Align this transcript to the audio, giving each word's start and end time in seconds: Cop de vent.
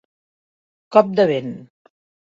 Cop 0.97 1.13
de 1.21 1.29
vent. 1.35 1.55